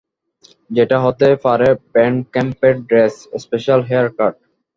যেটা 0.69 0.97
হতে 1.05 1.27
পারে 1.45 1.67
ব্যান্ড 1.93 2.19
ক্যাম্পের 2.33 2.75
ড্রেস, 2.89 3.15
স্পেশাল 3.43 3.79
হেয়ারকাট। 3.89 4.35